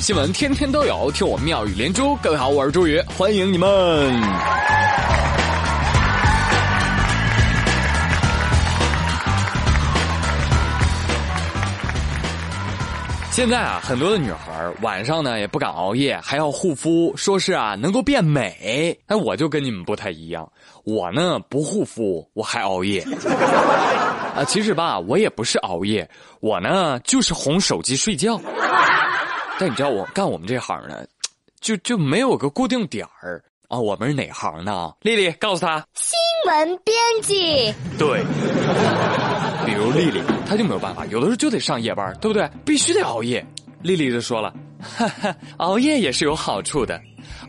[0.00, 2.16] 新闻天天都有，听我妙语连珠。
[2.22, 3.68] 各位好，我是朱宇，欢迎你们。
[13.30, 18.96] 现在啊，很多的女孩晚上呢也不敢熬夜，还要护肤，说是啊能够变美。
[19.06, 20.50] 哎，我就跟你们不太一样，
[20.84, 23.06] 我呢不护肤，我还熬夜。
[24.34, 26.08] 啊，其实吧，我也不是熬夜，
[26.40, 28.40] 我呢就是哄手机睡觉。
[29.60, 31.04] 但你知道我干我们这行呢，
[31.60, 33.78] 就就没有个固定点儿啊。
[33.78, 34.94] 我们是哪行呢？
[35.02, 37.70] 丽丽，告诉他，新闻编辑。
[37.98, 38.24] 对。
[39.66, 42.48] 比如丽丽，她就没有办法，有的时候就得上夜班，对不对？
[42.64, 43.46] 必须得熬夜。
[43.82, 47.00] 丽丽就说了，哈哈，熬夜也是有好处的，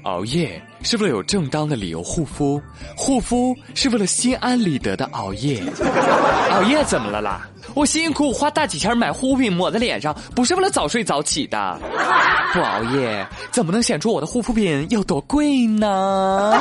[0.04, 2.62] 熬夜是为了有正当的理由护肤，
[2.96, 5.62] 护肤是为了心安理得的熬夜。
[6.52, 7.48] 熬夜怎么了啦？
[7.74, 11.80] 我辛辛苦苦花大几千买护肤品抹在脸上，不是为了早睡早起的。
[12.54, 16.52] 不熬夜怎么能显出我的护肤品有多贵呢？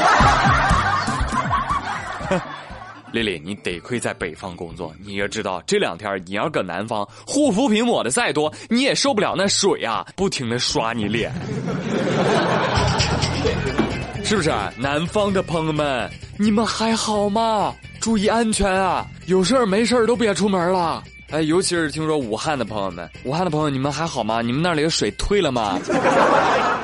[3.13, 11.33] 丽丽，你得亏在北方工作，你要知道这两天你要搁南方，护肤品抹的再多，你也受不了那水啊，不停的刷你脸，
[14.25, 14.53] 是不是？
[14.77, 17.75] 南方的朋友们，你们还好吗？
[18.01, 19.07] 注意安全啊！
[19.27, 21.03] 有事儿没事儿都别出门了。
[21.31, 24.43] 哎，尤其是听说武汉的朋友们，武汉的朋友，你们还好吗？
[24.43, 25.79] 你们那里的水退了吗？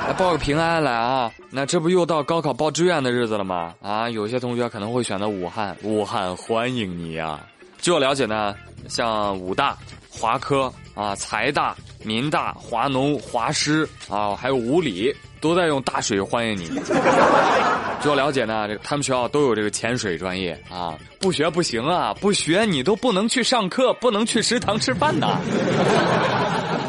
[0.07, 1.29] 来 报个平安来啊！
[1.49, 3.75] 那这不又到高考报志愿的日子了吗？
[3.81, 7.41] 啊，有些同学可能会选择武汉，武汉欢迎你呀！
[7.81, 8.55] 据我了解呢，
[8.87, 9.77] 像武大、
[10.09, 11.75] 华科啊、财大、
[12.05, 15.13] 民大、华农、华师啊，还有武理。
[15.39, 16.69] 都在用大水欢迎你。
[17.99, 25.27] 据我了解呢，这个他们学校都有这个潜水专业啊，不学不行啊，不学你都不能去上课，不能去食堂吃饭的。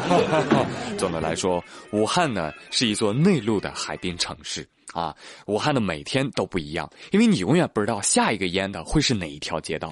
[0.97, 5.15] 总的来说，武汉呢是一座内陆的海滨城市啊。
[5.47, 9.91] 武汉的每天都不一样，因为你永远不知道下一个淹的会是哪一条街道。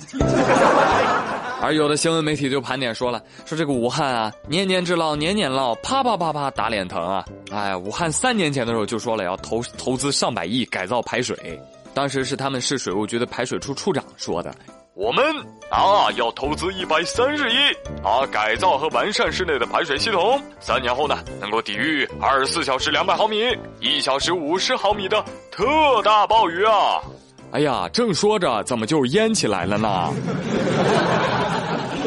[1.59, 7.25] 而有的新闻媒体就盘点说了，说这个武汉啊，年年治涝，年年涝，啪啪啪啪打脸疼啊！
[7.51, 11.59] 哎，武汉三年前的时候就说了要投投资上百亿改造排水，
[11.95, 14.53] 当时是他们市水务局的排水处处长说的，
[14.93, 15.25] 我们
[15.71, 17.55] 啊要投资一百三十亿
[18.03, 23.37] 啊改造和完善市内的排水系统，三年后呢能够抵御二十四小时两百毫米、
[23.79, 25.65] 一小时五十毫米的特
[26.03, 27.01] 大暴雨啊！
[27.49, 30.13] 哎呀，正说着怎么就淹起来了呢？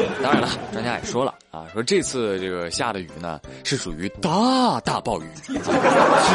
[0.23, 5.53] 当然了，专家也说了啊，说这次这个下的雨呢，是属于大大暴雨， 是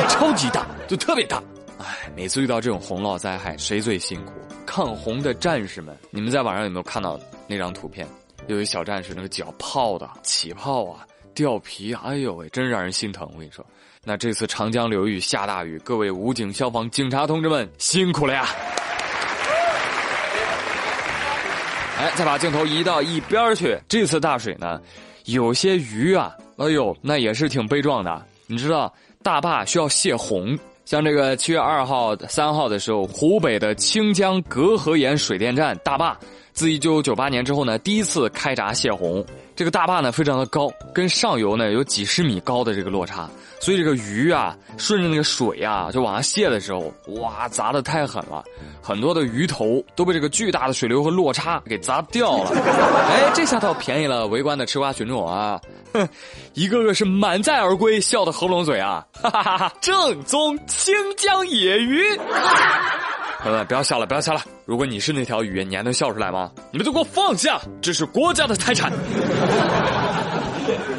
[0.08, 1.42] 超级大，就特别大。
[1.78, 4.32] 哎，每次遇到这种洪涝灾害，谁最辛苦？
[4.64, 8.06] 抗洪的战士们，你们在网上有没有看到那张图片？
[8.48, 13.28] 有一小战士那个脚泡的起泡啊，掉皮，哎呦喂，真让人心疼。
[13.32, 13.64] 我跟你说，
[14.04, 18.48] 那这次长江流域下大雨，各位武警、消防、警察同志们辛苦了呀！
[21.98, 23.78] 哎，再把镜头移到一边去。
[23.88, 24.78] 这次大水呢，
[25.24, 28.22] 有些鱼啊，哎呦，那也是挺悲壮的。
[28.46, 28.92] 你知道，
[29.22, 36.14] 大坝需要泄洪，像这个七月二号、三号的时候，湖北的清江隔河岩水电站大坝，
[36.56, 39.22] 自一九九八年之后呢，第一次开闸泄洪。
[39.54, 43.28] 这个大坝呢，非常的高，跟上游呢有几十米高的这个落差。
[43.60, 46.90] 所以这个鱼啊，顺着那个水啊，就往下泄的时候，
[47.20, 48.42] 哇，砸的太狠了，
[48.82, 52.50] 很多的鱼头都被这个巨大的水流和落差给砸掉了。
[53.08, 55.60] 哎，这下倒便宜了围观的吃瓜群众啊，
[55.92, 56.08] 哼，
[56.54, 59.72] 一个个是满载而归，笑得合不拢嘴啊，哈哈哈哈！
[59.82, 62.02] 正宗清江野鱼。
[63.40, 64.40] 朋友们，不要笑了，不要笑了。
[64.64, 66.50] 如果你是那条鱼，你还能笑出来吗？
[66.72, 68.92] 你们都给我放下，这是国家的财产。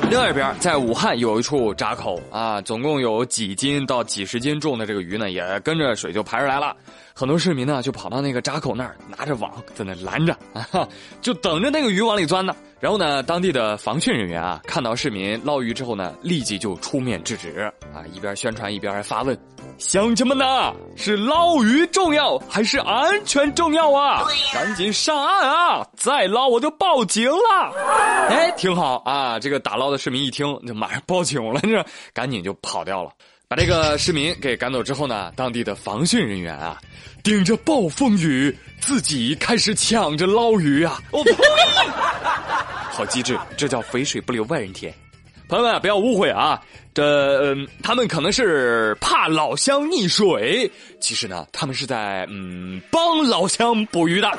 [0.09, 6.73] 另外一边，在武汉有一处闸口啊，总共有几斤到几十斤重的这个鱼呢，也跟着水就排出来了。
[7.13, 10.87] 很多市民呢，就跑到那个闸口那儿，拿着网在那拦着 啊，
[11.21, 12.55] 就等着那个鱼往里钻呢。
[12.79, 17.59] 然后呢，当地的防汛人员啊，看到市民捞鱼之后呢，立即就出面制止
[17.93, 19.37] 啊，一边宣传一边还发问
[19.77, 24.23] ：“乡亲们呐，是捞鱼重要还是安全重要啊？
[24.51, 25.87] 赶紧上岸啊！
[25.95, 27.71] 再捞我就报警了。”
[28.29, 33.11] 哎，挺好啊，这个打捞的市民一听就马上报警了，这赶紧就跑掉了。
[33.47, 36.77] 把这个市民给赶走之后呢，当地的防汛人员啊，
[37.23, 40.99] 顶着暴风雨，自己开始抢着捞鱼啊！
[41.11, 41.31] 我呸！
[42.91, 44.91] 好机智，这叫肥水不流外人田。
[45.47, 46.61] 朋友们不要误会啊，
[46.93, 47.03] 这
[47.41, 54.29] 嗯，他们可能是怕老乡溺水，其实呢，他们是在嗯帮老乡捕鱼的。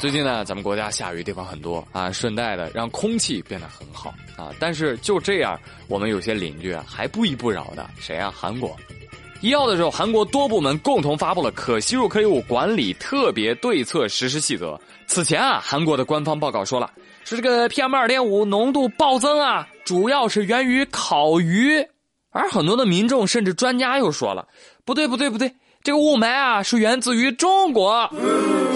[0.00, 4.50] 最近呢，咱们国家下雨地方很多啊，顺带的让空气变得很好啊。
[4.58, 7.88] 但是就这样，我们有些邻居啊还不依不饶的。
[8.00, 8.34] 谁啊？
[8.36, 8.76] 韩国。
[9.44, 14.80] 一号的时候，韩国多部门共同发布了可吸入颗粒物管理特别对策实施细则。
[15.06, 16.90] 此前啊，韩国的官方报告说了，
[17.24, 21.86] 说这个 PM 二点五浓度暴增啊，主要是源于烤鱼。
[22.30, 24.48] 而很多的民众甚至专家又说了，
[24.82, 25.52] 不对不对不对，
[25.82, 28.10] 这个雾霾啊是源自于中国。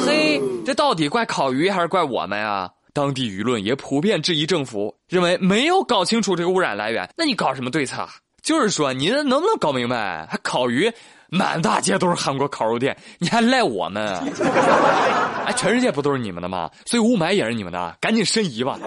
[0.04, 2.68] 嘿，这到底怪烤鱼还是怪我们啊？
[2.92, 7.08] 当地舆论也普遍质疑政府，认为没有搞清楚这个污染来源。
[7.16, 8.02] 那你搞什么对策？
[8.02, 8.10] 啊
[8.42, 10.26] 就是说，你这能不能搞明白？
[10.30, 10.90] 还烤鱼，
[11.28, 14.16] 满大街都是韩国烤肉店，你还赖我们？
[15.44, 16.70] 哎，全世界不都是你们的吗？
[16.86, 18.78] 所以雾霾也是你们的，赶紧申遗吧！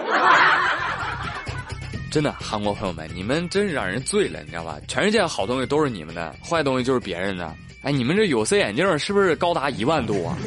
[2.10, 4.76] 真的，韩国朋友们，你们真是让人醉了，你知道吧？
[4.88, 7.52] 全世界好东西都是你们的，坏东西就是别人的。
[7.82, 10.36] 哎，你们这有色眼镜是不是高达一万度啊？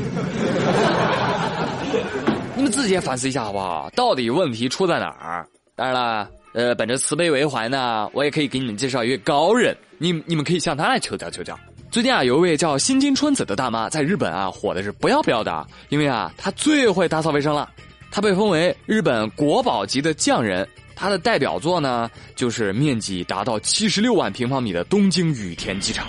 [2.56, 3.90] 你们自己也反思一下好不好？
[3.96, 5.46] 到底问题出在哪儿？
[5.76, 6.30] 当然了。
[6.56, 11.60] 呃，本着慈悲为怀呢，我也可以给你们介绍一位高人，你你们可以向他来求教求教。
[11.92, 17.70] 最近啊，有一位叫新津春子的大妈在日本啊火的是不要不要的，因为啊她最会打扫卫生了，
[18.10, 20.66] 她被封为日本国宝级的匠人。
[20.96, 26.08] 她的代表作呢，就是面积达到七十六万平方米的东京羽田机场。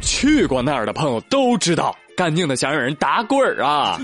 [0.00, 3.96] 去过那儿的朋友都知道，干净的想让人打滚儿啊，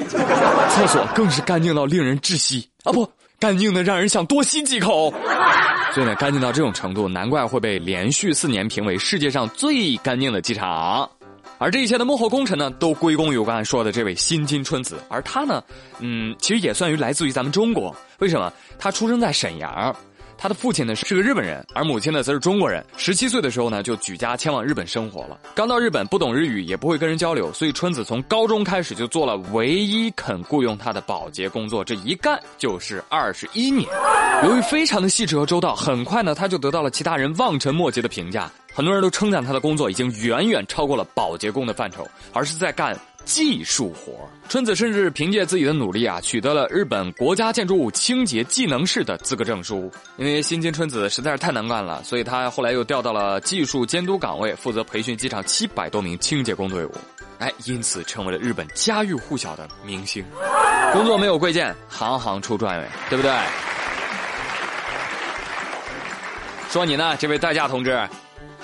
[0.70, 3.10] 厕所更是干净到令人窒息啊不。
[3.38, 5.12] 干净的让人想多吸几口，
[5.92, 11.08] 所以呢，干净到这种程度，难怪会被连续四年评为世界上最干净的机场。
[11.58, 14.96] 而这一切的幕后功臣呢，都归功于我刚才说的这位新津春子。
[15.08, 15.62] 而他呢，
[16.00, 17.94] 嗯，其实也算于来自于咱们中国。
[18.18, 18.52] 为什么？
[18.78, 19.94] 他出生在沈阳。
[20.38, 22.84] 他的父亲呢是个日本人，而母亲呢则是中国人。
[22.96, 25.38] 十七岁的时候呢就举家迁往日本生活了。
[25.54, 33.88] 刚到日本不懂日语，也不会跟人交流，所以春子从高中开始就做了唯一肯雇佣他的保洁工作，这一干就是二十一年。
[34.44, 38.50] 由于非常的细致和周到，很快呢他就得到了其他人望尘莫及的评价。
[38.74, 42.94] 很多人都称赞他的工作已经远远超过了保洁工的范畴，而是在干。
[43.26, 44.12] 技术活，
[44.48, 49.90] 春子甚至凭借自己的努力啊，取得了日本国家建筑物清洁技能士的资格证书。
[50.16, 56.92] 因为新津春子实在是太难干了，所以他后来又调到了技术监督岗位，负责培训机场七百多名清洁工队伍。
[57.40, 60.24] 哎，因此成为了日本家喻户晓的明星。
[60.92, 63.32] 工作没有贵贱，行行出状元，对不对？
[66.70, 68.08] 说你呢，这位代驾同志。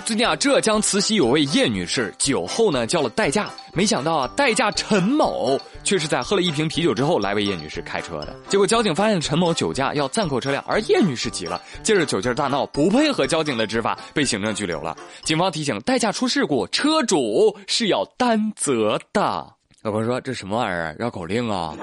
[0.05, 8.35] 最近啊，浙江慈溪有位叶女士酒后呢叫了代驾，没想到啊代驾陈某却是在喝了一瓶啤酒之后来为叶女士开车的。
[8.49, 14.93] 结果交警发现陈某酒驾要暂扣车辆，而叶女士急了，借着酒劲大闹，不配合交警的执法，被行政拘留了。
[15.23, 19.47] 警方提醒，代驾出事故，车主是要担责的。
[19.83, 20.95] 老婆说这什么玩意儿？
[20.99, 21.73] 绕口令啊？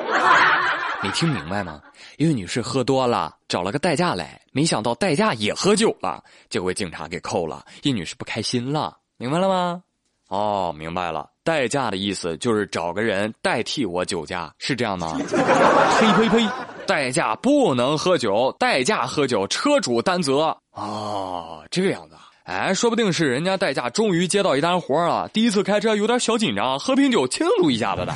[1.02, 1.80] 没听明白吗？
[2.18, 7.64] 叶女士喝多了，找了个代驾来，没想到代驾也喝酒了，结果被警察给扣了。
[7.82, 9.82] 叶女士不开心了，明白了吗？
[10.28, 11.28] 哦，明白了。
[11.42, 15.18] 代驾的意思就是找个人代替我酒驾，是这样吗？
[15.18, 16.46] 呸呸呸！
[16.86, 20.56] 代驾不能喝酒，代驾喝酒，车主担责。
[20.72, 22.28] 哦，这个样子啊。
[22.44, 28.14] 哎，说不定是人家代驾终于接到一单活了，第一次开车有点小紧张，喝瓶酒庆祝一下子的。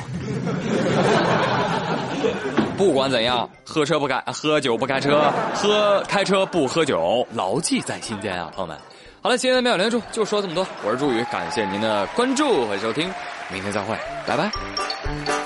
[2.77, 8.77] 不管怎样，喝车不开，喝酒不开车，喝开车不喝酒，牢记在心间啊，朋友们。
[9.21, 13.09] 好了，今天的妙连珠就说这么多，我是朱宇，感谢您的关注和收听，
[13.49, 13.95] 明天再会，
[14.27, 15.44] 拜拜。